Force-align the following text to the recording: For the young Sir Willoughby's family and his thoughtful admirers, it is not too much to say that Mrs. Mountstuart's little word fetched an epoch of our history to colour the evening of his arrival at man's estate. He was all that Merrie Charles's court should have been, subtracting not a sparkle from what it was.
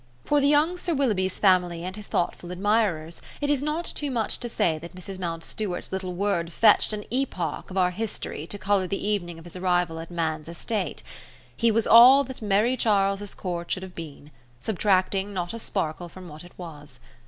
For 0.25 0.41
the 0.41 0.47
young 0.47 0.77
Sir 0.77 0.95
Willoughby's 0.95 1.37
family 1.39 1.83
and 1.85 1.95
his 1.95 2.07
thoughtful 2.07 2.49
admirers, 2.51 3.21
it 3.39 3.51
is 3.51 3.61
not 3.61 3.85
too 3.85 4.09
much 4.09 4.39
to 4.39 4.49
say 4.49 4.79
that 4.79 4.95
Mrs. 4.95 5.19
Mountstuart's 5.19 5.91
little 5.91 6.13
word 6.15 6.51
fetched 6.51 6.91
an 6.91 7.05
epoch 7.11 7.69
of 7.69 7.77
our 7.77 7.91
history 7.91 8.47
to 8.47 8.57
colour 8.57 8.87
the 8.87 9.07
evening 9.07 9.37
of 9.37 9.45
his 9.45 9.55
arrival 9.55 9.99
at 9.99 10.09
man's 10.09 10.47
estate. 10.49 11.03
He 11.55 11.69
was 11.69 11.85
all 11.85 12.23
that 12.23 12.41
Merrie 12.41 12.77
Charles's 12.77 13.35
court 13.35 13.69
should 13.69 13.83
have 13.83 13.93
been, 13.93 14.31
subtracting 14.59 15.35
not 15.35 15.53
a 15.53 15.59
sparkle 15.59 16.09
from 16.09 16.27
what 16.27 16.43
it 16.43 16.53
was. 16.57 16.99